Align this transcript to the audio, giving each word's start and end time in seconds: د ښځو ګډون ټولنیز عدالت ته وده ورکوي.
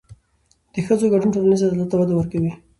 د 0.73 0.75
ښځو 0.87 1.05
ګډون 1.13 1.29
ټولنیز 1.35 1.61
عدالت 1.63 1.87
ته 1.91 1.95
وده 1.97 2.13
ورکوي. 2.15 2.51